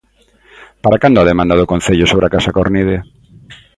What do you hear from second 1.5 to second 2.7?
do Concello sobre a Casa